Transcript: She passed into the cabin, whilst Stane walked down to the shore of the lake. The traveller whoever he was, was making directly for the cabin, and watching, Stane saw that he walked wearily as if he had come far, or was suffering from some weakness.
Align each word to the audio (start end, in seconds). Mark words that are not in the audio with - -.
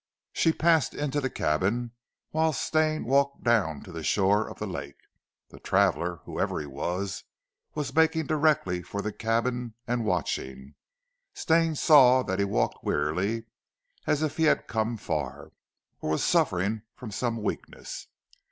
She 0.33 0.51
passed 0.51 0.95
into 0.95 1.21
the 1.21 1.29
cabin, 1.29 1.91
whilst 2.31 2.63
Stane 2.65 3.03
walked 3.05 3.43
down 3.43 3.83
to 3.83 3.91
the 3.91 4.01
shore 4.01 4.47
of 4.49 4.57
the 4.57 4.65
lake. 4.65 4.97
The 5.49 5.59
traveller 5.59 6.21
whoever 6.25 6.59
he 6.59 6.65
was, 6.65 7.23
was 7.75 7.93
making 7.93 8.25
directly 8.25 8.81
for 8.81 9.03
the 9.03 9.13
cabin, 9.13 9.75
and 9.85 10.03
watching, 10.03 10.73
Stane 11.35 11.75
saw 11.75 12.23
that 12.23 12.39
he 12.39 12.45
walked 12.45 12.83
wearily 12.83 13.43
as 14.07 14.23
if 14.23 14.37
he 14.37 14.45
had 14.45 14.65
come 14.67 14.97
far, 14.97 15.51
or 15.99 16.09
was 16.09 16.23
suffering 16.23 16.81
from 16.95 17.11
some 17.11 17.43
weakness. 17.43 18.07